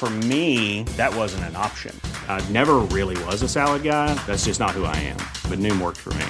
For 0.00 0.08
me, 0.08 0.84
that 0.96 1.14
wasn't 1.14 1.44
an 1.44 1.56
option. 1.56 1.94
I 2.26 2.40
never 2.48 2.76
really 2.78 3.22
was 3.24 3.42
a 3.42 3.48
salad 3.48 3.82
guy. 3.82 4.14
That's 4.26 4.46
just 4.46 4.58
not 4.58 4.70
who 4.70 4.84
I 4.84 4.96
am. 4.96 5.18
But 5.50 5.58
Noom 5.58 5.78
worked 5.78 5.98
for 5.98 6.14
me. 6.14 6.24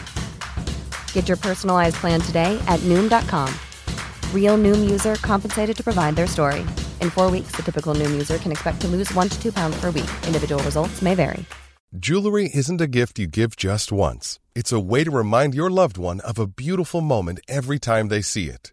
Get 1.12 1.28
your 1.28 1.36
personalized 1.36 1.94
plan 2.00 2.20
today 2.20 2.60
at 2.66 2.80
Noom.com. 2.80 3.48
Real 4.34 4.58
Noom 4.58 4.90
user 4.90 5.14
compensated 5.22 5.76
to 5.76 5.84
provide 5.84 6.16
their 6.16 6.26
story. 6.26 6.62
In 7.00 7.10
four 7.10 7.30
weeks, 7.30 7.52
the 7.52 7.62
typical 7.62 7.94
Noom 7.94 8.10
user 8.10 8.38
can 8.38 8.50
expect 8.50 8.80
to 8.80 8.88
lose 8.88 9.14
one 9.14 9.28
to 9.28 9.40
two 9.40 9.52
pounds 9.52 9.80
per 9.80 9.92
week. 9.92 10.10
Individual 10.26 10.60
results 10.64 11.00
may 11.00 11.14
vary. 11.14 11.44
Jewelry 11.96 12.50
isn't 12.52 12.80
a 12.80 12.88
gift 12.88 13.20
you 13.20 13.28
give 13.28 13.54
just 13.54 13.92
once. 13.92 14.40
It's 14.56 14.72
a 14.72 14.80
way 14.80 15.04
to 15.04 15.12
remind 15.12 15.54
your 15.54 15.70
loved 15.70 15.96
one 15.96 16.18
of 16.22 16.40
a 16.40 16.48
beautiful 16.48 17.02
moment 17.02 17.38
every 17.46 17.78
time 17.78 18.08
they 18.08 18.20
see 18.20 18.46
it. 18.46 18.72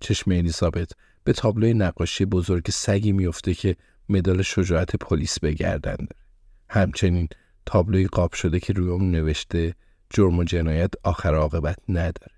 چشم 0.00 0.30
الیزابت 0.30 0.90
به 1.24 1.32
تابلوی 1.32 1.74
نقاشی 1.74 2.24
بزرگ 2.24 2.70
سگی 2.70 3.12
میفته 3.12 3.54
که 3.54 3.76
مدال 4.08 4.42
شجاعت 4.42 4.96
پلیس 4.96 5.40
بگردن 5.40 5.96
داره. 5.96 6.24
همچنین 6.68 7.28
تابلوی 7.66 8.06
قاب 8.06 8.32
شده 8.32 8.60
که 8.60 8.72
روی 8.72 8.88
اون 8.88 9.10
نوشته 9.10 9.74
جرم 10.10 10.38
و 10.38 10.44
جنایت 10.44 10.90
آخر 11.02 11.34
عاقبت 11.34 11.78
نداره. 11.88 12.32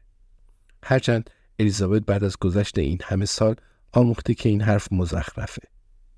هرچند 0.84 1.30
الیزابت 1.58 2.02
بعد 2.02 2.24
از 2.24 2.36
گذشت 2.38 2.78
این 2.78 2.98
همه 3.04 3.24
سال 3.24 3.54
آموخته 3.92 4.34
که 4.34 4.48
این 4.48 4.62
حرف 4.62 4.88
مزخرفه. 4.92 5.62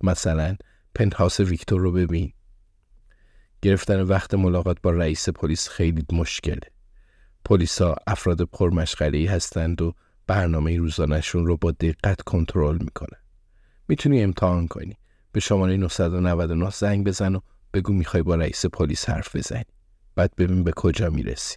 مثلا 0.03 0.57
پنتهاوس 0.95 1.41
ویکتور 1.41 1.81
رو 1.81 1.93
ببین. 1.93 2.33
گرفتن 3.63 4.01
وقت 4.01 4.35
ملاقات 4.35 4.77
با 4.83 4.91
رئیس 4.91 5.29
پلیس 5.29 5.69
خیلی 5.69 6.05
مشکله. 6.13 6.71
پلیسا 7.45 7.97
افراد 8.07 8.43
پرمشغله 8.43 9.31
هستند 9.31 9.83
و 9.83 9.95
برنامه 10.27 10.77
روزانهشون 10.77 11.47
رو 11.47 11.57
با 11.57 11.71
دقت 11.71 12.23
کنترل 12.23 12.79
می‌کنه. 12.81 13.19
می‌تونی 13.89 14.23
امتحان 14.23 14.69
کنی. 14.69 14.97
به 15.33 15.41
شماره 15.41 15.77
999 15.77 16.71
زنگ 16.71 17.07
بزن 17.07 17.35
و 17.35 17.41
بگو 17.75 17.93
می‌خوای 17.93 18.23
با 18.23 18.35
رئیس 18.35 18.67
پلیس 18.67 19.09
حرف 19.09 19.37
بزنی. 19.37 19.65
بعد 20.15 20.33
ببین 20.37 20.65
به 20.65 20.73
کجا 20.77 21.11
می‌رسی. 21.11 21.57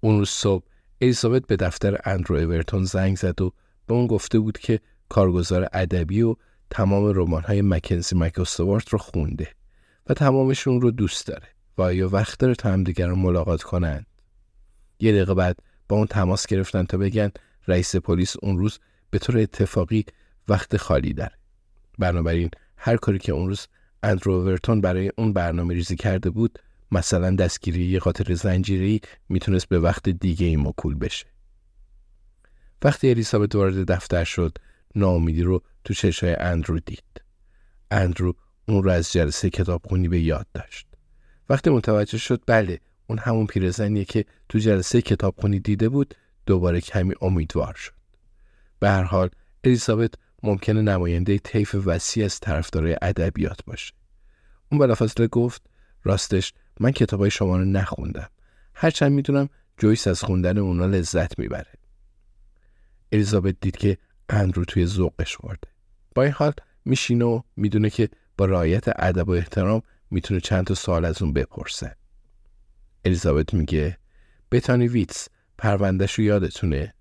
اون 0.00 0.18
روز 0.18 0.28
صبح 0.28 0.64
الیزابت 1.00 1.46
به 1.46 1.56
دفتر 1.56 1.98
اندرو 2.04 2.36
اورتون 2.36 2.84
زنگ 2.84 3.16
زد 3.16 3.42
و 3.42 3.52
به 3.86 3.94
اون 3.94 4.06
گفته 4.06 4.38
بود 4.38 4.58
که 4.58 4.80
کارگزار 5.08 5.68
ادبی 5.72 6.22
و 6.22 6.36
تمام 6.70 7.12
رمان‌های 7.16 7.62
مکنزی 7.62 8.16
مکستوارت 8.18 8.88
رو 8.88 8.98
خونده 8.98 9.48
و 10.06 10.14
تمامشون 10.14 10.80
رو 10.80 10.90
دوست 10.90 11.26
داره 11.26 11.48
و 11.78 11.82
آیا 11.82 12.08
وقت 12.08 12.38
داره 12.38 12.54
تا 12.54 12.72
همدیگر 12.72 13.06
رو 13.06 13.16
ملاقات 13.16 13.62
کنند. 13.62 14.06
یه 15.00 15.12
دقیقه 15.12 15.34
بعد 15.34 15.58
با 15.88 15.96
اون 15.96 16.06
تماس 16.06 16.46
گرفتن 16.46 16.84
تا 16.84 16.98
بگن 16.98 17.30
رئیس 17.68 17.96
پلیس 17.96 18.36
اون 18.42 18.58
روز 18.58 18.78
به 19.10 19.18
طور 19.18 19.38
اتفاقی 19.38 20.04
وقت 20.48 20.76
خالی 20.76 21.12
داره. 21.12 21.32
بنابراین 21.98 22.50
هر 22.76 22.96
کاری 22.96 23.18
که 23.18 23.32
اون 23.32 23.48
روز 23.48 23.66
اندرو 24.02 24.44
ورتون 24.44 24.80
برای 24.80 25.10
اون 25.18 25.32
برنامه 25.32 25.74
ریزی 25.74 25.96
کرده 25.96 26.30
بود 26.30 26.58
مثلا 26.92 27.36
دستگیری 27.36 27.84
یه 27.84 27.98
قاتل 27.98 28.34
زنجیری 28.34 29.00
می‌تونست 29.28 29.68
به 29.68 29.78
وقت 29.78 30.08
دیگه 30.08 30.46
ای 30.46 30.56
مکول 30.56 30.94
بشه. 30.94 31.26
وقتی 32.82 33.10
الیزابت 33.10 33.54
وارد 33.54 33.92
دفتر 33.92 34.24
شد 34.24 34.58
ناامیدی 34.94 35.42
رو 35.42 35.62
تو 35.84 35.94
چشای 35.94 36.36
اندرو 36.40 36.80
دید. 36.80 37.22
اندرو 37.90 38.34
اون 38.68 38.82
رو 38.82 38.90
از 38.90 39.12
جلسه 39.12 39.50
کتابخونی 39.50 40.08
به 40.08 40.20
یاد 40.20 40.46
داشت. 40.54 40.86
وقتی 41.48 41.70
متوجه 41.70 42.18
شد 42.18 42.42
بله 42.46 42.80
اون 43.06 43.18
همون 43.18 43.46
پیرزنیه 43.46 44.04
که 44.04 44.24
تو 44.48 44.58
جلسه 44.58 45.02
کتابخونی 45.02 45.60
دیده 45.60 45.88
بود 45.88 46.14
دوباره 46.46 46.80
کمی 46.80 47.14
امیدوار 47.20 47.74
شد. 47.74 47.92
به 48.80 48.90
هر 48.90 49.02
حال 49.02 49.30
الیزابت 49.64 50.14
ممکنه 50.42 50.82
نماینده 50.82 51.38
طیف 51.38 51.74
وسیع 51.84 52.24
از 52.24 52.40
طرفدارای 52.40 52.96
ادبیات 53.02 53.64
باشه. 53.64 53.92
اون 54.72 54.78
بلافاصله 54.78 55.26
گفت 55.26 55.62
راستش 56.04 56.52
من 56.80 56.90
کتابای 56.90 57.30
شما 57.30 57.56
رو 57.56 57.64
نخوندم. 57.64 58.28
هرچند 58.74 59.12
می‌دونم 59.12 59.48
جویس 59.78 60.06
از 60.06 60.22
خوندن 60.22 60.58
اونا 60.58 60.86
لذت 60.86 61.38
می‌بره. 61.38 61.72
الیزابت 63.12 63.56
دید 63.60 63.76
که 63.76 63.98
اندرو 64.28 64.64
توی 64.64 64.86
ذوقش 64.86 65.40
ورده. 65.44 65.68
با 66.14 66.22
این 66.22 66.32
حال 66.32 66.52
میشینه 66.84 67.24
و 67.24 67.40
می‌دونه 67.56 67.90
که 67.90 68.08
با 68.36 68.44
رعایت 68.44 68.84
ادب 68.86 69.28
و 69.28 69.32
احترام 69.32 69.82
می‌تونه 70.10 70.40
چند 70.40 70.66
تا 70.66 70.74
سوال 70.74 71.04
از 71.04 71.22
اون 71.22 71.32
بپرسه. 71.32 71.96
الیزابت 73.04 73.54
میگه 73.54 73.98
بتانی 74.52 74.88
ویتس 74.88 75.28
پروندهشو 75.58 76.22
یادتونه؟ 76.22 76.94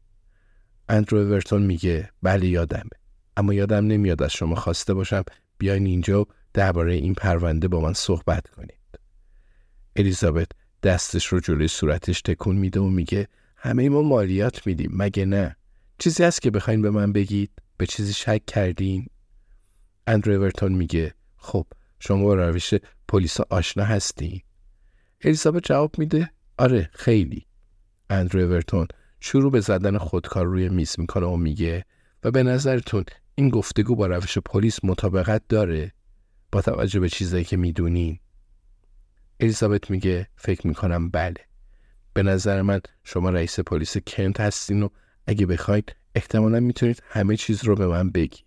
اندرو 0.90 1.18
اورتون 1.18 1.62
میگه 1.62 2.09
بله 2.22 2.47
یادمه 2.47 2.90
اما 3.38 3.53
یادم 3.53 3.88
نمیاد 3.88 4.24
از 4.24 4.31
شما 4.31 4.56
خواسته 4.56 4.94
باشم 4.94 5.24
بیاین 5.58 5.86
اینجا 5.86 6.28
درباره 6.53 6.94
این 6.94 7.13
پرونده 7.13 7.68
با 7.68 7.81
من 7.81 7.94
صحبت 7.94 8.47
کنید. 8.47 8.80
الیزابت 9.96 10.47
دستش 10.84 11.25
رو 11.25 11.40
جلوی 11.40 11.68
صورتش 11.68 12.22
تکون 12.22 12.56
میده 12.56 12.80
و 12.80 12.88
میگه 12.88 13.28
همه 13.58 13.90
ما 13.90 14.02
مالیات 14.02 14.68
میدیم 14.68 14.92
مگه 14.94 15.25
نه؟ 15.25 15.56
چیزی 15.97 16.24
هست 16.24 16.42
که 16.42 16.52
بخواین 16.52 16.81
به 16.81 16.90
من 16.90 17.13
بگید؟ 17.13 17.52
به 17.78 17.86
چیزی 17.86 18.13
شک 18.13 18.46
کردین؟ 18.46 19.08
اندرو 20.08 20.34
اورتون 20.34 20.72
میگه 20.72 21.13
خب 21.38 21.66
شما 22.00 22.24
با 22.24 22.34
روش 22.34 22.74
پلیس 23.08 23.40
آشنا 23.40 23.84
هستین؟ 23.84 24.42
الیزابت 25.23 25.63
جواب 25.63 26.00
میده. 26.00 26.29
آره 26.57 26.89
خیلی. 26.94 27.45
اندرو 28.09 28.41
اورتون 28.41 28.88
شروع 29.19 29.51
به 29.51 29.59
زدن 29.59 29.97
خودکار 29.97 30.45
روی 30.45 30.69
میز 30.69 30.95
می‌کنه 30.97 31.25
و 31.25 31.35
میگه 31.35 31.85
و 32.23 32.31
به 32.31 32.44
نظرتون 32.44 33.03
این 33.35 33.50
گفتگو 33.50 33.95
با 33.95 34.07
روش 34.07 34.38
پلیس 34.38 34.79
مطابقت 34.83 35.41
داره؟ 35.50 35.91
با 36.51 36.62
توجه 36.62 37.00
به 37.00 37.09
چیزایی 37.09 37.44
که 37.44 37.57
می‌دونین 37.57 38.19
الیزابت 39.39 39.91
میگه 39.91 40.28
فکر 40.35 40.67
می‌کنم 40.67 41.09
بله. 41.09 41.42
به 42.13 42.24
نظر 42.24 42.62
من 42.62 42.81
شما 43.03 43.30
رئیس 43.30 43.59
پلیس 43.59 43.98
کنت 43.98 44.39
هستین 44.39 44.83
و 44.83 44.89
اگه 45.27 45.45
بخواید 45.45 45.95
احتمالا 46.15 46.59
می‌تونید 46.59 47.03
همه 47.06 47.38
چیز 47.38 47.63
رو 47.63 47.75
به 47.75 47.88
من 47.88 48.09
بگید 48.09 48.45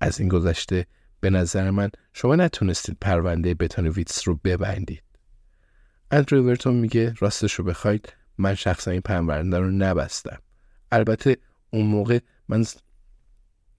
از 0.00 0.20
این 0.20 0.28
گذشته 0.28 0.86
به 1.20 1.30
نظر 1.30 1.70
من 1.70 1.90
شما 2.12 2.36
نتونستید 2.36 2.96
پرونده 3.00 3.54
بتانویتس 3.54 4.28
رو 4.28 4.40
ببندید. 4.44 5.02
اندرو 6.10 6.46
ورتون 6.46 6.74
میگه 6.74 7.14
راستش 7.18 7.52
رو 7.54 7.64
بخواید 7.64 8.12
من 8.38 8.54
شخصا 8.54 8.90
این 8.90 9.00
پرونده 9.00 9.58
رو 9.58 9.70
نبستم. 9.70 10.38
البته 10.92 11.36
اون 11.70 11.86
موقع 11.86 12.18
من 12.48 12.64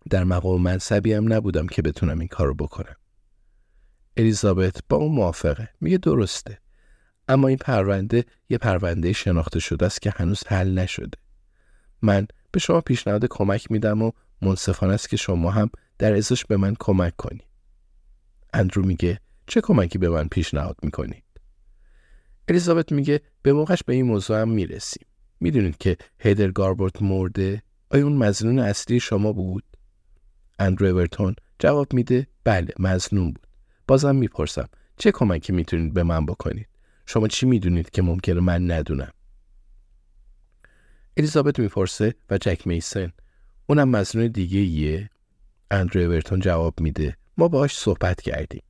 در 0.09 0.23
مقام 0.23 0.61
منصبی 0.61 1.13
هم 1.13 1.33
نبودم 1.33 1.67
که 1.67 1.81
بتونم 1.81 2.19
این 2.19 2.27
کار 2.27 2.47
رو 2.47 2.53
بکنم. 2.53 2.95
الیزابت 4.17 4.79
با 4.89 4.97
اون 4.97 5.11
موافقه. 5.11 5.69
میگه 5.81 5.97
درسته. 5.97 6.59
اما 7.27 7.47
این 7.47 7.57
پرونده 7.57 8.25
یه 8.49 8.57
پرونده 8.57 9.13
شناخته 9.13 9.59
شده 9.59 9.85
است 9.85 10.01
که 10.01 10.13
هنوز 10.15 10.43
حل 10.47 10.79
نشده. 10.79 11.17
من 12.01 12.27
به 12.51 12.59
شما 12.59 12.81
پیشنهاد 12.81 13.25
کمک 13.25 13.71
میدم 13.71 14.01
و 14.01 14.11
منصفانه 14.41 14.93
است 14.93 15.09
که 15.09 15.17
شما 15.17 15.51
هم 15.51 15.69
در 15.97 16.15
ازش 16.15 16.45
به 16.45 16.57
من 16.57 16.75
کمک 16.79 17.15
کنید 17.15 17.47
اندرو 18.53 18.85
میگه 18.85 19.19
چه 19.47 19.61
کمکی 19.61 19.97
به 19.97 20.09
من 20.09 20.27
پیشنهاد 20.27 20.77
می‌کنید 20.83 21.23
الیزابت 22.49 22.91
میگه 22.91 23.21
به 23.41 23.53
موقعش 23.53 23.83
به 23.83 23.93
این 23.93 24.05
موضوع 24.05 24.41
هم 24.41 24.49
می‌رسیم. 24.49 25.05
می‌دونید 25.39 25.77
که 25.77 25.97
هیدر 26.19 26.51
گاربورت 26.51 27.01
مرده؟ 27.01 27.63
آیا 27.91 28.03
اون 28.03 28.17
مزنون 28.17 28.59
اصلی 28.59 28.99
شما 28.99 29.33
بود؟ 29.33 29.63
اندرو 30.59 30.87
اورتون 30.87 31.35
جواب 31.59 31.93
میده 31.93 32.27
بله 32.43 32.73
مزنون 32.79 33.25
بود. 33.31 33.47
بازم 33.87 34.15
می‌پرسم 34.15 34.69
چه 34.97 35.11
کمکی 35.11 35.53
می‌تونید 35.53 35.93
به 35.93 36.03
من 36.03 36.25
بکنید؟ 36.25 36.67
شما 37.05 37.27
چی 37.27 37.45
می‌دونید 37.45 37.89
که 37.89 38.01
ممکنه 38.01 38.39
من 38.39 38.71
ندونم؟ 38.71 39.11
الیزابت 41.17 41.59
می‌پرسه 41.59 42.15
و 42.29 42.37
جک 42.37 42.67
میسن 42.67 43.11
اونم 43.67 43.89
مزنون 43.89 44.27
دیگه 44.27 44.59
ایه؟ 44.59 45.09
اندرو 45.71 46.01
اورتون 46.01 46.39
جواب 46.39 46.79
میده 46.79 47.17
ما 47.37 47.47
باهاش 47.47 47.77
صحبت 47.77 48.21
کردیم. 48.21 48.63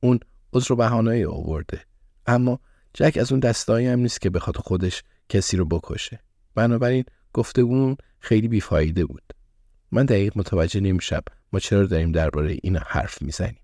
اون 0.00 0.20
عذر 0.52 0.72
و 0.72 0.76
بهانه 0.76 1.26
آورده. 1.26 1.80
اما 2.26 2.60
جک 2.94 3.18
از 3.20 3.32
اون 3.32 3.40
دستایی 3.40 3.86
هم 3.86 3.98
نیست 3.98 4.20
که 4.20 4.30
بخواد 4.30 4.56
خودش 4.56 5.02
کسی 5.28 5.56
رو 5.56 5.64
بکشه. 5.64 6.20
بنابراین 6.54 7.04
گفتگون 7.32 7.96
خیلی 8.20 8.48
بیفایده 8.48 9.04
بود. 9.04 9.22
من 9.92 10.04
دقیق 10.06 10.38
متوجه 10.38 10.80
نمیشم 10.80 11.22
ما 11.52 11.58
چرا 11.58 11.86
داریم 11.86 12.12
درباره 12.12 12.56
این 12.62 12.76
حرف 12.76 13.22
می‌زنیم. 13.22 13.60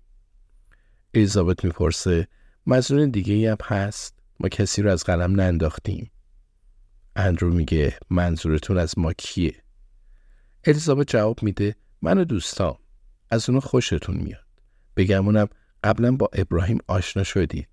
الیزابت 1.13 1.65
می‌پرسه 1.65 2.27
مزنون 2.67 3.09
دیگه 3.09 3.51
هم 3.51 3.57
هست؟ 3.63 4.19
ما 4.39 4.49
کسی 4.49 4.81
رو 4.81 4.91
از 4.91 5.03
قلم 5.03 5.41
ننداختیم. 5.41 6.11
اندرو 7.15 7.53
میگه 7.53 7.97
منظورتون 8.09 8.77
از 8.77 8.99
ما 8.99 9.13
کیه؟ 9.13 9.55
الیزابت 10.63 11.07
جواب 11.07 11.43
میده 11.43 11.75
من 12.01 12.17
و 12.17 12.23
دوستام. 12.23 12.77
از 13.29 13.49
اونو 13.49 13.61
خوشتون 13.61 14.17
میاد. 14.17 14.45
بگمونم 14.95 15.47
قبلا 15.83 16.11
با 16.11 16.29
ابراهیم 16.33 16.77
آشنا 16.87 17.23
شدید. 17.23 17.67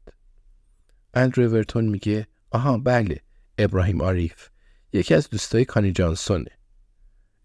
اندرو 1.15 1.49
ورتون 1.49 1.85
میگه 1.85 2.27
آها 2.51 2.79
بله 2.79 3.21
ابراهیم 3.59 4.01
آریف 4.01 4.49
یکی 4.93 5.15
از 5.15 5.31
دوستای 5.31 5.65
کانی 5.65 5.93
جانسونه. 5.93 6.51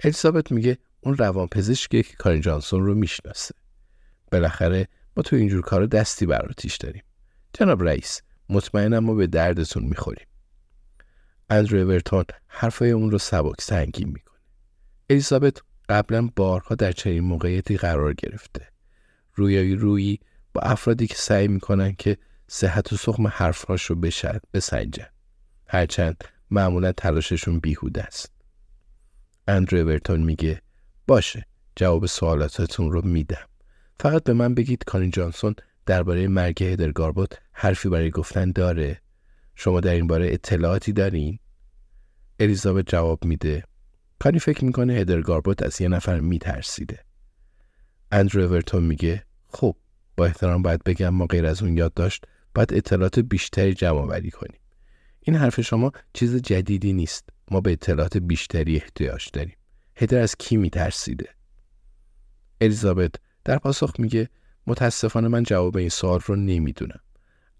الیزابت 0.03 0.51
میگه 0.51 0.77
اون 1.01 1.17
روان 1.17 1.47
پزشکیه 1.47 2.03
که 2.03 2.15
کانی 2.15 2.39
جانسون 2.39 2.85
رو 2.85 2.93
می‌شناسه. 2.93 3.55
بالاخره 4.31 4.87
ما 5.17 5.23
تو 5.23 5.35
اینجور 5.35 5.61
کارا 5.61 5.85
دستی 5.85 6.25
بر 6.25 6.51
داریم. 6.79 7.03
جناب 7.53 7.83
رئیس 7.83 8.21
مطمئنم 8.49 8.99
ما 8.99 9.13
به 9.13 9.27
دردتون 9.27 9.83
می‌خوریم. 9.83 10.27
اندرو 11.49 11.87
ورتون 11.87 12.23
حرفای 12.47 12.91
اون 12.91 13.11
رو 13.11 13.17
سبک 13.17 13.61
سنگین 13.61 14.07
می‌کنه. 14.07 14.39
الیزابت 15.09 15.61
قبلا 15.89 16.29
بارها 16.35 16.75
در 16.75 16.91
چنین 16.91 17.23
موقعیتی 17.23 17.77
قرار 17.77 18.13
گرفته. 18.13 18.67
رویایی 19.35 19.75
رویی 19.75 20.19
با 20.53 20.61
افرادی 20.61 21.07
که 21.07 21.15
سعی 21.15 21.47
می‌کنن 21.47 21.93
که 21.93 22.17
صحت 22.55 22.93
و 22.93 22.97
سخم 22.97 23.27
حرفهاش 23.27 23.85
رو 23.85 23.95
بسنجن 24.53 25.07
هرچند 25.67 26.23
معمولا 26.51 26.91
تلاششون 26.91 27.59
بیهوده 27.59 28.03
است. 28.03 28.31
اندرو 29.47 29.79
اورتون 29.79 30.23
میگه 30.23 30.61
باشه 31.07 31.45
جواب 31.75 32.05
سوالاتتون 32.05 32.91
رو 32.91 33.01
میدم. 33.05 33.47
فقط 33.99 34.23
به 34.23 34.33
من 34.33 34.55
بگید 34.55 34.83
کانی 34.83 35.09
جانسون 35.09 35.55
درباره 35.85 36.27
مرگ 36.27 36.63
هدر 36.63 36.91
گاربوت 36.91 37.39
حرفی 37.51 37.89
برای 37.89 38.11
گفتن 38.11 38.51
داره. 38.51 39.01
شما 39.55 39.79
در 39.79 39.93
این 39.93 40.07
باره 40.07 40.33
اطلاعاتی 40.33 40.93
دارین؟ 40.93 41.39
الیزابت 42.39 42.85
جواب 42.87 43.25
میده 43.25 43.63
کانی 44.19 44.39
فکر 44.39 44.65
می‌کنه 44.65 44.93
هدر 44.93 45.21
گاربوت 45.21 45.63
از 45.63 45.81
یه 45.81 45.87
نفر 45.87 46.19
میترسیده. 46.19 46.99
اندرو 48.11 48.41
اورتون 48.41 48.83
میگه 48.83 49.23
خب 49.47 49.75
با 50.17 50.25
احترام 50.25 50.61
باید 50.61 50.83
بگم 50.83 51.09
ما 51.09 51.25
غیر 51.25 51.45
از 51.45 51.63
اون 51.63 51.77
یاد 51.77 51.93
داشت 51.93 52.25
باید 52.55 52.73
اطلاعات 52.73 53.19
بیشتری 53.19 53.73
جمع 53.73 53.99
آوری 53.99 54.31
کنیم. 54.31 54.59
این 55.21 55.35
حرف 55.35 55.61
شما 55.61 55.91
چیز 56.13 56.35
جدیدی 56.35 56.93
نیست. 56.93 57.29
ما 57.51 57.61
به 57.61 57.71
اطلاعات 57.71 58.17
بیشتری 58.17 58.75
احتیاج 58.75 59.29
داریم. 59.33 59.55
هدر 59.95 60.21
از 60.21 60.35
کی 60.35 60.57
میترسیده؟ 60.57 61.29
الیزابت 62.61 63.15
در 63.45 63.57
پاسخ 63.57 63.93
میگه 63.99 64.29
متاسفانه 64.67 65.27
من 65.27 65.43
جواب 65.43 65.77
این 65.77 65.89
سوال 65.89 66.19
رو 66.25 66.35
نمی‌دونم. 66.35 66.99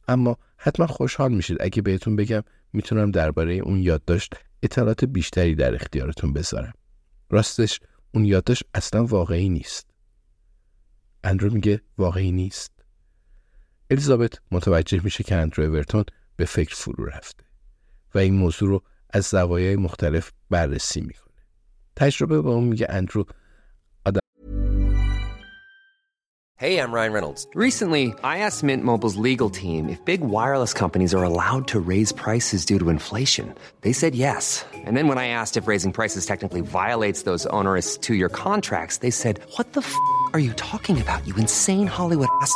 اما 0.08 0.38
حتما 0.58 0.88
خوشحال 0.88 1.34
میشید 1.34 1.58
اگه 1.60 1.82
بهتون 1.82 2.16
بگم 2.16 2.44
می‌تونم 2.74 3.12
درباره 3.12 3.54
اون 3.54 3.80
یادداشت 3.80 4.34
اطلاعات 4.64 5.06
بیشتری 5.06 5.56
در 5.56 5.76
اختیارتون 5.76 6.34
بذارم. 6.34 6.74
راستش 7.30 7.80
اون 8.14 8.26
یادداشت 8.26 8.64
اصلا 8.74 9.06
واقعی 9.06 9.50
نیست. 9.50 9.88
اندرو 11.24 11.54
میگه 11.54 11.82
واقعی 11.98 12.32
نیست. 12.32 12.73
الیزابت 13.94 14.34
متوجه 14.52 15.02
میشه 15.04 15.24
که 15.24 15.36
اندرو 15.36 15.64
اورتون 15.64 16.04
به 16.36 16.46
فکر 16.46 16.76
فرو 16.76 17.06
رفته 17.06 17.44
و 18.16 18.18
این 18.18 18.34
موضوع 18.34 18.70
رو 18.70 18.84
از 19.10 19.26
زوایای 19.26 19.76
مختلف 19.76 20.32
بررسی 20.50 21.02
می‌کنه 21.02 21.34
تجربه 21.96 22.42
با 22.42 22.54
اون 22.54 22.64
میگه 22.64 22.88
اندرو 22.90 23.26
Hey, 26.64 26.80
I'm 26.80 26.94
Ryan 26.94 27.12
Reynolds. 27.12 27.46
Recently, 27.56 28.14
I 28.24 28.38
asked 28.38 28.64
Mint 28.64 28.86
Mobile's 28.86 29.18
legal 29.18 29.50
team 29.50 29.90
if 29.90 30.00
big 30.06 30.22
wireless 30.22 30.74
companies 30.74 31.14
are 31.14 31.24
allowed 31.24 31.68
to 31.74 31.80
raise 31.80 32.14
prices 32.14 32.64
due 32.64 32.80
to 32.80 32.90
inflation. 32.90 33.54
They 33.82 33.92
said 33.92 34.16
yes. 34.16 34.64
And 34.74 34.96
then 34.96 35.10
when 35.10 35.18
I 35.18 35.28
asked 35.28 35.58
if 35.58 35.68
raising 35.68 35.92
prices 35.92 36.26
technically 36.26 36.62
violates 36.62 37.24
those 37.24 37.46
onerous 37.48 37.98
two 37.98 38.14
year 38.14 38.30
contracts, 38.30 38.98
they 38.98 39.12
said, 39.12 39.42
What 39.58 39.74
the 39.74 39.82
f 39.82 39.94
are 40.34 40.40
you 40.40 40.54
talking 40.54 41.02
about, 41.02 41.28
you 41.28 41.36
insane 41.36 41.88
Hollywood 41.88 42.30
ass? 42.42 42.56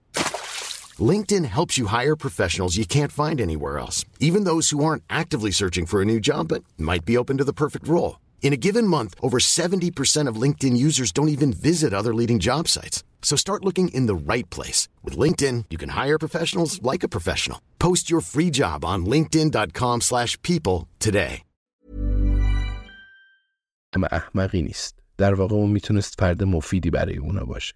LinkedIn 0.98 1.44
helps 1.44 1.76
you 1.76 1.86
hire 1.86 2.16
professionals 2.16 2.76
you 2.76 2.86
can't 2.86 3.12
find 3.12 3.40
anywhere 3.40 3.78
else, 3.78 4.04
even 4.20 4.44
those 4.44 4.70
who 4.70 4.84
aren't 4.84 5.02
actively 5.10 5.50
searching 5.50 5.86
for 5.86 6.00
a 6.00 6.04
new 6.04 6.20
job 6.20 6.48
but 6.48 6.64
might 6.78 7.04
be 7.04 7.18
open 7.18 7.36
to 7.38 7.44
the 7.44 7.52
perfect 7.52 7.88
role. 7.88 8.20
In 8.42 8.52
a 8.52 8.56
given 8.56 8.86
month, 8.86 9.14
over 9.20 9.38
70% 9.38 10.28
of 10.28 10.40
LinkedIn 10.40 10.76
users 10.76 11.10
don't 11.12 11.28
even 11.28 11.52
visit 11.52 11.92
other 11.92 12.14
leading 12.14 12.38
job 12.38 12.68
sites. 12.68 13.02
So 13.22 13.34
start 13.36 13.64
looking 13.64 13.88
in 13.88 14.06
the 14.06 14.32
right 14.32 14.48
place. 14.50 14.88
With 15.02 15.18
LinkedIn, 15.18 15.64
you 15.68 15.78
can 15.78 15.90
hire 15.90 16.16
professionals 16.16 16.80
like 16.80 17.02
a 17.02 17.08
professional. 17.08 17.60
Post 17.78 18.08
your 18.08 18.20
free 18.20 18.50
job 18.50 18.84
on 18.84 19.04
linkedin.com 19.04 20.00
slash 20.00 20.40
people 20.42 20.86
today. 21.00 21.42
اما 23.92 24.06
احمقی 24.12 24.62
نیست. 24.62 24.98
در 25.18 25.34
واقع 25.34 25.54
اون 25.54 25.70
میتونست 25.70 26.14
فرد 26.18 26.42
مفیدی 26.42 26.90
برای 26.90 27.16
اونا 27.16 27.44
باشه. 27.44 27.74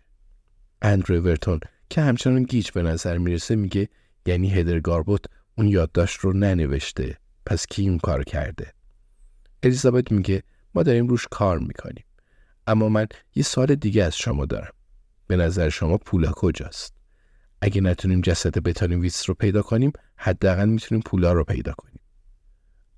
اندرو 0.82 1.20
ورتون 1.20 1.60
که 1.95 2.01
همچنان 2.01 2.43
گیج 2.43 2.71
به 2.71 2.81
نظر 2.81 3.17
می‌رسه 3.17 3.55
میگه 3.55 3.89
یعنی 4.25 4.49
هدر 4.49 4.79
گاربوت 4.79 5.25
اون 5.57 5.67
یادداشت 5.67 6.19
رو 6.19 6.33
ننوشته. 6.33 7.17
پس 7.45 7.65
کی 7.67 7.89
اون 7.89 7.97
کار 7.97 8.23
کرده؟ 8.23 8.73
الیزابت 9.63 10.11
میگه 10.11 10.43
ما 10.73 10.83
داریم 10.83 11.07
روش 11.07 11.27
کار 11.31 11.59
می‌کنیم. 11.59 12.05
اما 12.67 12.89
من 12.89 13.07
یه 13.35 13.43
سال 13.43 13.75
دیگه 13.75 14.03
از 14.03 14.17
شما 14.17 14.45
دارم. 14.45 14.73
به 15.27 15.35
نظر 15.35 15.69
شما 15.69 15.97
پولا 15.97 16.31
کجاست؟ 16.31 16.93
اگه 17.61 17.81
نتونیم 17.81 18.21
جسد 18.21 18.63
بتانیم 18.63 19.01
ویتس 19.01 19.29
رو 19.29 19.35
پیدا 19.35 19.61
کنیم 19.61 19.91
حداقل 20.15 20.69
می‌تونیم 20.69 21.01
پولا 21.05 21.33
رو 21.33 21.43
پیدا 21.43 21.73
کنیم. 21.73 21.99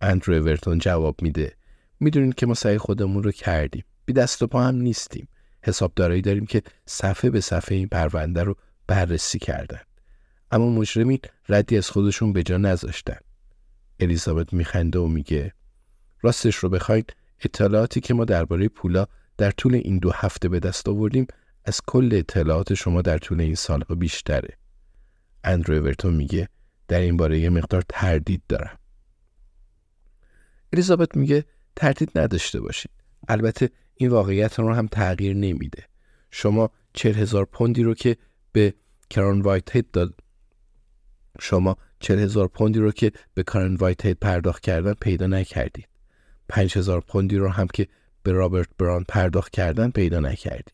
اندرو 0.02 0.34
اورتون 0.34 0.78
جواب 0.78 1.22
میده. 1.22 1.56
می‌دونین 2.00 2.32
که 2.32 2.46
ما 2.46 2.54
سعی 2.54 2.78
خودمون 2.78 3.24
رو 3.24 3.32
کردیم. 3.32 3.84
بی 4.06 4.14
دست 4.14 4.42
و 4.42 4.48
پا 4.48 4.64
هم 4.64 4.76
نیستیم. 4.76 5.28
حسابدارایی 5.64 6.22
داریم 6.22 6.46
که 6.46 6.62
صفحه 6.86 7.30
به 7.30 7.42
صفحه 7.42 7.78
این 7.78 7.88
پرونده 7.88 8.44
رو 8.44 8.56
بررسی 8.88 9.40
کردند 9.40 9.88
اما 10.52 10.70
مجرمین 10.70 11.20
ردی 11.50 11.78
از 11.78 11.90
خودشون 11.90 12.34
به 12.34 12.44
جا 12.44 12.58
نذاشتن. 12.58 13.18
الیزابت 14.00 14.54
میخنده 14.54 15.00
و 15.00 15.08
میگه 15.08 15.54
راستش 16.22 16.56
رو 16.56 16.70
بخواید 16.70 17.16
اطلاعاتی 17.40 18.02
که 18.02 18.14
ما 18.14 18.26
درباره 18.26 18.68
پولا 18.68 19.06
در 19.38 19.52
طول 19.52 19.76
این 19.76 19.98
دو 19.98 20.12
هفته 20.12 20.50
به 20.50 20.60
دست 20.60 20.88
آوردیم 20.90 21.28
از 21.66 21.82
کل 21.88 22.10
اطلاعات 22.14 22.74
شما 22.74 23.02
در 23.02 23.18
طول 23.18 23.42
این 23.42 23.56
سالها 23.56 23.96
بیشتره. 23.96 24.58
اندرو 25.44 25.76
اورتون 25.76 26.14
میگه 26.16 26.50
در 26.88 27.00
این 27.00 27.18
باره 27.18 27.40
یه 27.40 27.50
مقدار 27.50 27.84
تردید 27.90 28.42
دارم. 28.50 28.78
الیزابت 30.74 31.18
میگه 31.18 31.46
تردید 31.76 32.20
نداشته 32.20 32.60
باشید. 32.60 32.92
البته 33.28 33.70
این 33.96 34.10
واقعیت 34.10 34.60
رو 34.60 34.74
هم 34.74 34.88
تغییر 34.88 35.34
نمیده. 35.36 35.84
شما 36.32 36.72
چهل 36.94 37.16
هزار 37.16 37.46
پوندی 37.46 37.84
رو 37.84 37.94
که 37.94 38.18
به 38.58 38.74
کران 39.10 39.42
وایت 39.42 39.76
هید 39.76 39.92
داد 39.92 40.14
شما 41.42 41.78
چهل 42.00 42.20
هزار 42.20 42.48
پوندی 42.48 42.80
رو 42.80 42.92
که 42.92 43.12
به 43.34 43.44
کارن 43.44 43.76
وایت 43.76 44.06
هید 44.06 44.20
پرداخت 44.20 44.64
کردن 44.64 44.94
پیدا 44.94 45.28
نکردید 45.28 45.88
پنج 46.50 46.78
هزار 46.78 47.02
پوندی 47.02 47.38
رو 47.38 47.50
هم 47.50 47.68
که 47.68 47.88
به 48.24 48.32
رابرت 48.32 48.68
بران 48.78 49.06
پرداخت 49.08 49.52
کردن 49.52 49.90
پیدا 49.90 50.20
نکردید 50.20 50.74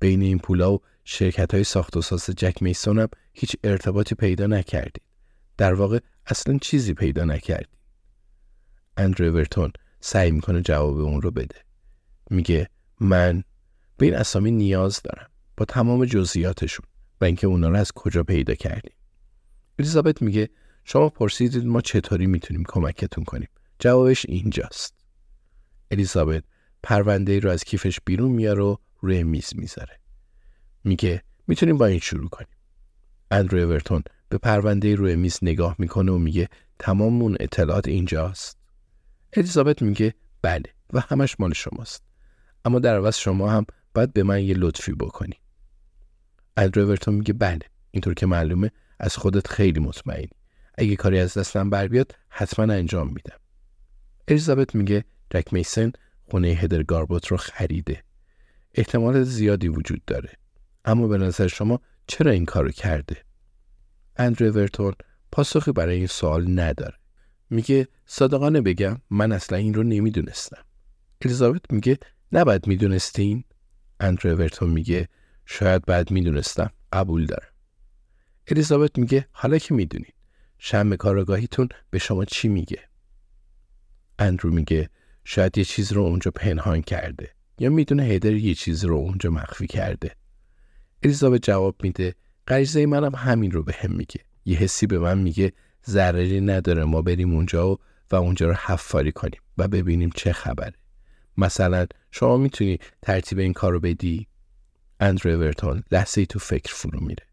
بین 0.00 0.22
این 0.22 0.38
پولا 0.38 0.72
و 0.72 0.80
شرکت 1.04 1.54
های 1.54 1.64
ساخت 1.64 1.96
و 1.96 2.02
ساز 2.02 2.26
جک 2.26 2.62
میسون 2.62 2.98
هم 2.98 3.08
هیچ 3.32 3.56
ارتباطی 3.64 4.14
پیدا 4.14 4.46
نکردید. 4.46 5.02
در 5.56 5.74
واقع 5.74 5.98
اصلا 6.26 6.58
چیزی 6.58 6.94
پیدا 6.94 7.24
نکردید. 7.24 7.78
اندرو 8.96 9.32
ورتون 9.32 9.72
سعی 10.00 10.30
می‌کنه 10.30 10.60
جواب 10.60 10.98
اون 10.98 11.22
رو 11.22 11.30
بده. 11.30 11.56
میگه 12.30 12.68
من 13.00 13.44
به 13.96 14.06
این 14.06 14.14
اسامی 14.14 14.50
نیاز 14.50 15.00
دارم 15.04 15.28
با 15.56 15.64
تمام 15.64 16.04
جزئیاتشون 16.04 16.86
و 17.22 17.24
اینکه 17.24 17.46
اونا 17.46 17.68
رو 17.68 17.76
از 17.76 17.92
کجا 17.92 18.22
پیدا 18.22 18.54
کردیم. 18.54 18.92
الیزابت 19.78 20.22
میگه 20.22 20.48
شما 20.84 21.08
پرسیدید 21.08 21.66
ما 21.66 21.80
چطوری 21.80 22.26
می‌تونیم 22.26 22.64
کمکتون 22.68 23.24
کنیم. 23.24 23.48
جوابش 23.78 24.26
اینجاست. 24.28 24.94
الیزابت 25.90 26.44
پرونده 26.82 27.38
رو 27.38 27.50
از 27.50 27.64
کیفش 27.64 27.98
بیرون 28.04 28.32
میاره 28.32 28.62
و 28.62 28.76
روی 29.00 29.22
میز 29.22 29.52
می‌ذاره. 29.56 30.00
میگه 30.84 31.22
می‌تونیم 31.46 31.78
با 31.78 31.86
این 31.86 31.98
شروع 31.98 32.28
کنیم. 32.28 32.56
اندرو 33.30 33.58
اورتون 33.58 34.02
به 34.28 34.38
پرونده 34.38 34.94
روی 34.94 35.16
میز 35.16 35.38
نگاه 35.42 35.76
می‌کنه 35.78 36.12
و 36.12 36.18
میگه 36.18 36.48
تمام 36.78 37.22
اون 37.22 37.36
اطلاعات 37.40 37.88
اینجاست. 37.88 38.58
الیزابت 39.32 39.82
میگه 39.82 40.14
بله 40.42 40.74
و 40.92 41.00
همش 41.00 41.40
مال 41.40 41.52
شماست. 41.52 42.04
اما 42.64 42.78
در 42.78 42.96
عوض 42.96 43.16
شما 43.16 43.50
هم 43.50 43.66
باید 43.94 44.12
به 44.12 44.22
من 44.22 44.44
یه 44.44 44.54
لطفی 44.54 44.92
بکنی. 44.92 45.41
اندرو 46.56 46.84
اورتون 46.84 47.14
میگه 47.14 47.32
بله 47.32 47.60
اینطور 47.90 48.14
که 48.14 48.26
معلومه 48.26 48.70
از 49.00 49.16
خودت 49.16 49.48
خیلی 49.48 49.80
مطمئنی. 49.80 50.28
اگه 50.78 50.96
کاری 50.96 51.18
از 51.18 51.38
دستم 51.38 51.70
بر 51.70 51.88
بیاد 51.88 52.14
حتما 52.28 52.72
انجام 52.72 53.06
میدم. 53.06 53.36
الیزابت 54.28 54.74
میگه 54.74 55.04
جک 55.30 55.52
میسن 55.52 55.92
خونه 56.30 56.48
هدر 56.48 56.82
گاربوت 56.82 57.26
رو 57.26 57.36
خریده. 57.36 58.02
احتمال 58.74 59.22
زیادی 59.22 59.68
وجود 59.68 60.04
داره. 60.04 60.30
اما 60.84 61.08
به 61.08 61.18
نظر 61.18 61.46
شما 61.46 61.80
چرا 62.06 62.30
این 62.30 62.44
کارو 62.44 62.70
کرده؟ 62.70 63.16
اندرو 64.16 64.50
ورتون 64.50 64.94
پاسخی 65.32 65.72
برای 65.72 65.96
این 65.96 66.06
سوال 66.06 66.60
نداره. 66.60 66.94
میگه 67.50 67.88
صادقانه 68.06 68.60
بگم 68.60 69.00
من 69.10 69.32
اصلا 69.32 69.58
این 69.58 69.74
رو 69.74 69.82
نمی‌دونستم. 69.82 70.64
الیزابت 71.24 71.70
میگه 71.70 71.98
نباید 72.32 72.66
می‌دونستین؟ 72.66 73.44
اندرو 74.00 74.36
ورتون 74.36 74.70
میگه 74.70 75.08
شاید 75.54 75.84
بعد 75.86 76.10
می‌دونستم. 76.10 76.70
قبول 76.92 77.26
دارم. 77.26 77.48
الیزابت 78.48 78.98
میگه 78.98 79.26
حالا 79.32 79.58
که 79.58 79.74
می‌دونید 79.74 80.14
شم 80.58 80.96
کارگاهیتون 80.96 81.68
به 81.90 81.98
شما 81.98 82.24
چی 82.24 82.48
میگه؟ 82.48 82.78
اندرو 84.18 84.50
میگه 84.50 84.90
شاید 85.24 85.58
یه 85.58 85.64
چیز 85.64 85.92
رو 85.92 86.02
اونجا 86.02 86.30
پنهان 86.30 86.82
کرده 86.82 87.30
یا 87.58 87.70
می‌دونه 87.70 88.02
هیدر 88.02 88.32
یه 88.32 88.54
چیز 88.54 88.84
رو 88.84 88.96
اونجا 88.96 89.30
مخفی 89.30 89.66
کرده. 89.66 90.16
الیزابت 91.02 91.42
جواب 91.42 91.76
میده 91.82 92.14
غریزه 92.48 92.86
منم 92.86 93.14
همین 93.14 93.50
رو 93.50 93.62
به 93.62 93.72
هم 93.72 93.92
میگه. 93.92 94.20
یه 94.44 94.58
حسی 94.58 94.86
به 94.86 94.98
من 94.98 95.18
میگه 95.18 95.52
ضرری 95.86 96.40
نداره 96.40 96.84
ما 96.84 97.02
بریم 97.02 97.34
اونجا 97.34 97.70
و, 97.70 97.78
و 98.10 98.16
اونجا 98.16 98.46
رو 98.46 98.54
حفاری 98.54 99.12
کنیم 99.12 99.40
و 99.58 99.68
ببینیم 99.68 100.10
چه 100.14 100.32
خبره. 100.32 100.74
مثلا 101.36 101.86
شما 102.10 102.36
می‌تونی 102.36 102.78
ترتیب 103.02 103.38
این 103.38 103.52
کار 103.52 103.72
رو 103.72 103.80
بدی؟ 103.80 104.26
اندرو 105.02 105.30
اورتون 105.30 105.82
لحظه 105.90 106.20
ای 106.20 106.26
تو 106.26 106.38
فکر 106.38 106.74
فرو 106.74 107.00
میره. 107.00 107.26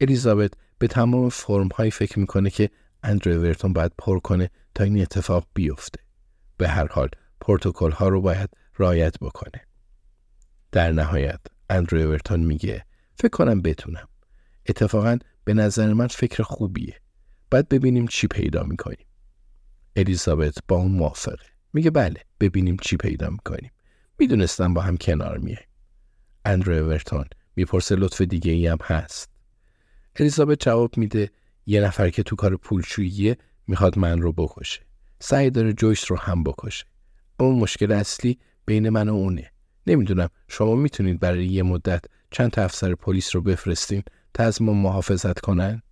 الیزابت 0.00 0.50
به 0.78 0.86
تمام 0.86 1.28
فرم 1.28 1.68
های 1.68 1.90
فکر 1.90 2.18
می‌کنه 2.18 2.50
که 2.50 2.70
اندرو 3.02 3.32
اورتون 3.32 3.72
باید 3.72 3.92
پر 3.98 4.18
کنه 4.18 4.50
تا 4.74 4.84
این 4.84 5.02
اتفاق 5.02 5.48
بیفته. 5.54 6.00
به 6.56 6.68
هر 6.68 6.86
حال 6.86 7.08
پروتکل 7.40 7.90
ها 7.90 8.08
رو 8.08 8.20
باید 8.20 8.50
رعایت 8.78 9.18
بکنه. 9.18 9.62
در 10.72 10.92
نهایت 10.92 11.40
اندرو 11.70 12.00
اورتون 12.00 12.40
میگه 12.40 12.84
فکر 13.14 13.28
کنم 13.28 13.62
بتونم. 13.62 14.08
اتفاقا 14.68 15.18
به 15.44 15.54
نظر 15.54 15.92
من 15.92 16.06
فکر 16.06 16.42
خوبیه. 16.42 17.00
باید 17.50 17.68
ببینیم 17.68 18.06
چی 18.06 18.26
پیدا 18.26 18.62
می‌کنیم. 18.62 19.06
الیزابت 19.96 20.58
با 20.68 20.76
اون 20.76 20.92
موافقه. 20.92 21.46
میگه 21.72 21.90
بله 21.90 22.20
ببینیم 22.40 22.76
چی 22.76 22.96
پیدا 22.96 23.30
می‌کنیم. 23.30 23.70
می‌دونستم 24.18 24.74
با 24.74 24.80
هم 24.80 24.96
کنار 24.96 25.38
میه. 25.38 25.71
اندرو 26.44 26.84
اورتون 26.84 27.24
می‌پرسه 27.56 27.96
لطف 27.96 28.20
دیگه 28.20 28.52
ای 28.52 28.66
هم 28.66 28.78
هست. 28.82 29.30
الیزابت 30.16 30.60
جواب 30.60 30.98
میده 30.98 31.30
یه 31.66 31.80
نفر 31.80 32.10
که 32.10 32.22
تو 32.22 32.36
کار 32.36 32.56
پولشوییه 32.56 33.36
می‌خواد 33.66 33.98
من 33.98 34.22
رو 34.22 34.32
بکشه. 34.32 34.80
سعی 35.20 35.50
داره 35.50 35.72
جویس 35.72 36.10
رو 36.10 36.16
هم 36.18 36.42
بکشه. 36.44 36.84
اما 37.40 37.50
مشکل 37.50 37.92
اصلی 37.92 38.38
بین 38.66 38.88
من 38.88 39.08
و 39.08 39.14
اونه. 39.14 39.52
نمی‌دونم 39.86 40.28
شما 40.48 40.74
می‌تونید 40.74 41.20
برای 41.20 41.46
یه 41.46 41.62
مدت 41.62 42.04
چند 42.30 42.50
تا 42.50 42.62
افسر 42.62 42.94
پلیس 42.94 43.34
رو 43.34 43.42
بفرستین 43.42 44.02
تا 44.34 44.44
از 44.44 44.62
ما 44.62 44.72
محافظت 44.72 45.40
کنن؟ 45.40 45.82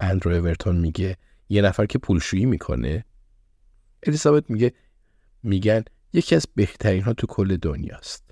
اندرو 0.00 0.32
اورتون 0.32 0.76
میگه 0.76 1.16
یه 1.48 1.62
نفر 1.62 1.86
که 1.86 1.98
پولشویی 1.98 2.46
می‌کنه؟ 2.46 3.04
الیزابت 4.02 4.50
میگه 4.50 4.72
میگن 5.42 5.84
یکی 6.12 6.34
از 6.34 6.46
بهترین 6.54 7.02
ها 7.02 7.12
تو 7.12 7.26
کل 7.26 7.56
دنیاست. 7.56 8.27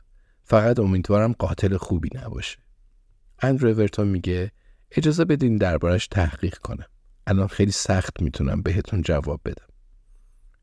فقط 0.49 0.79
امیدوارم 0.79 1.33
قاتل 1.33 1.77
خوبی 1.77 2.09
نباشه. 2.15 2.59
اندرو 3.39 3.69
اورتون 3.69 4.09
میگه 4.09 4.53
اجازه 4.91 5.25
بدین 5.25 5.57
دربارش 5.57 6.07
تحقیق 6.07 6.59
کنم. 6.59 6.87
الان 7.27 7.47
خیلی 7.47 7.71
سخت 7.71 8.23
می‌تونم 8.23 8.63
بهتون 8.63 9.03
جواب 9.03 9.41
بدم. 9.45 9.67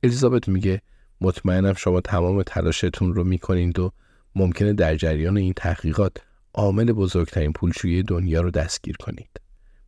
الیزابت 0.04 0.48
میگه 0.48 0.82
مطمئنم 1.22 1.74
شما 1.74 2.02
تمام 2.02 2.44
تلاشتون 2.44 3.14
رو 3.14 3.24
می‌کنید 3.24 3.80
و 3.80 3.92
ممکنه 4.36 4.74
در 4.74 4.96
جریان 4.96 5.38
این 5.38 5.54
تحقیقات 5.54 6.18
عامل 6.54 6.92
بزرگترین 6.92 7.54
پولشویی 7.54 8.04
دنیا 8.04 8.42
رو 8.42 8.52
دستگیر 8.52 8.98
کنید. 8.98 9.42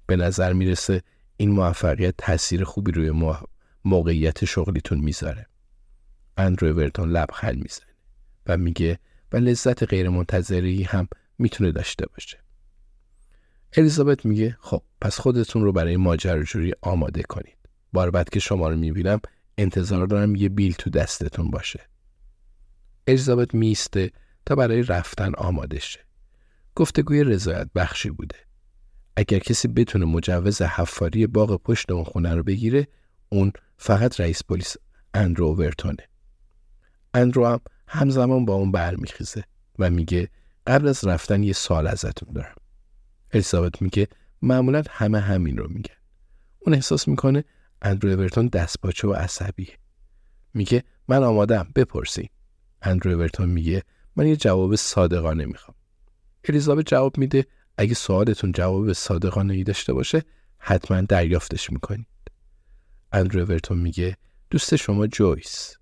به 0.07 0.15
نظر 0.15 0.53
می‌رسه 0.53 1.01
این 1.37 1.51
موفقیت 1.51 2.15
تاثیر 2.17 2.63
خوبی 2.63 2.91
روی 2.91 3.35
موقعیت 3.85 4.45
شغلیتون 4.45 4.99
می‌ذاره. 4.99 5.47
اندرو 6.37 6.73
ورتون 6.73 7.09
لبخند 7.09 7.55
می‌زنه 7.55 7.95
و 8.47 8.57
میگه 8.57 8.99
و 9.31 9.37
لذت 9.37 9.83
غیرمنتظری 9.83 10.83
هم 10.83 11.07
می‌تونه 11.37 11.71
داشته 11.71 12.05
باشه. 12.05 12.37
الیزابت 13.77 14.25
میگه 14.25 14.57
خب 14.59 14.81
پس 15.01 15.19
خودتون 15.19 15.63
رو 15.63 15.71
برای 15.71 15.97
ماجراجویی 15.97 16.73
آماده 16.81 17.23
کنید. 17.23 17.57
بار 17.93 18.11
بعد 18.11 18.29
که 18.29 18.39
شما 18.39 18.69
رو 18.69 18.75
می‌بینم 18.75 19.19
انتظار 19.57 20.07
دارم 20.07 20.35
یه 20.35 20.49
بیل 20.49 20.73
تو 20.73 20.89
دستتون 20.89 21.51
باشه. 21.51 21.79
الیزابت 23.07 23.55
میسته 23.55 24.11
تا 24.45 24.55
برای 24.55 24.83
رفتن 24.83 25.35
آماده 25.35 25.79
شه. 25.79 25.99
گفتگوی 26.75 27.23
رضایت 27.23 27.69
بخشی 27.75 28.09
بوده. 28.09 28.35
اگر 29.15 29.39
کسی 29.39 29.67
بتونه 29.67 30.05
مجوز 30.05 30.61
حفاری 30.61 31.27
باغ 31.27 31.61
پشت 31.61 31.91
اون 31.91 32.03
خونه 32.03 32.35
رو 32.35 32.43
بگیره 32.43 32.87
اون 33.29 33.51
فقط 33.77 34.19
رئیس 34.19 34.43
پلیس 34.43 34.75
اندرو 35.13 35.55
ورتونه. 35.55 36.09
اندرو 37.13 37.47
هم 37.47 37.59
همزمان 37.87 38.45
با 38.45 38.53
اون 38.53 38.71
برمیخیزه 38.71 39.43
و 39.79 39.89
میگه 39.89 40.29
قبل 40.67 40.87
از 40.87 41.03
رفتن 41.03 41.43
یه 41.43 41.53
سال 41.53 41.87
ازتون 41.87 42.33
دارم. 42.33 42.55
الیزابت 43.33 43.81
میگه 43.81 44.07
معمولا 44.41 44.83
همه 44.89 45.19
همین 45.19 45.57
رو 45.57 45.67
میگن. 45.69 45.95
اون 46.59 46.75
احساس 46.75 47.07
می‌کنه 47.07 47.43
اندرو 47.81 48.11
اورتون 48.11 48.47
دستپاچه 48.47 49.07
و 49.07 49.13
عصبیه. 49.13 49.77
میگه 50.53 50.83
من 51.07 51.23
آمادم 51.23 51.67
بپرسی. 51.75 52.29
اندرو 52.81 53.11
اورتون 53.11 53.49
میگه 53.49 53.83
من 54.15 54.27
یه 54.27 54.35
جواب 54.35 54.75
صادقانه 54.75 55.45
می‌خوام. 55.45 55.77
الیزابت 56.49 56.87
جواب 56.87 57.17
میده 57.17 57.45
اگه 57.77 57.93
سوالتون 57.93 58.51
جواب 58.51 58.93
صادقانه 58.93 59.53
ای 59.53 59.63
داشته 59.63 59.93
باشه 59.93 60.23
حتما 60.57 61.01
دریافتش 61.01 61.69
می‌کنید. 61.69 62.07
اندرو 63.11 63.41
اورتون 63.41 63.77
میگه 63.77 64.17
دوست 64.49 64.75
شما 64.75 65.07
جویس. 65.07 65.77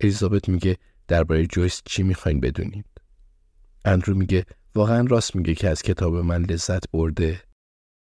الیزابت 0.00 0.48
میگه 0.48 0.76
درباره 1.12 1.46
جویس 1.46 1.82
چی 1.84 2.02
می‌خواین 2.02 2.40
بدونید؟ 2.40 2.84
اندرو 3.84 4.14
میگه 4.14 4.44
واقعا 4.74 5.06
راست 5.10 5.36
میگه 5.36 5.54
که 5.54 5.68
از 5.68 5.82
کتاب 5.82 6.16
من 6.16 6.42
لذت 6.42 6.90
برده 6.90 7.42